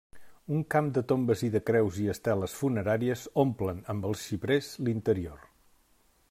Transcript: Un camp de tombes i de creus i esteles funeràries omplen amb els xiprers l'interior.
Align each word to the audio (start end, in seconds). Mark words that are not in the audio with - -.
Un 0.53 0.61
camp 0.75 0.87
de 0.93 1.01
tombes 1.11 1.43
i 1.47 1.49
de 1.55 1.61
creus 1.67 1.99
i 2.03 2.07
esteles 2.13 2.55
funeràries 2.61 3.27
omplen 3.45 3.85
amb 3.95 4.09
els 4.11 4.25
xiprers 4.31 4.73
l'interior. 4.89 5.47